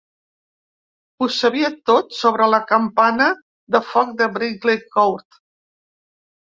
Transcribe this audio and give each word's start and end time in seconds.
Ho 1.19 1.27
sabia 1.35 1.69
tot 1.91 2.17
sobre 2.21 2.49
la 2.55 2.63
campana 2.73 3.29
de 3.77 3.85
foc 3.93 4.19
de 4.25 4.33
Brinkley 4.41 4.85
Court. 4.99 5.43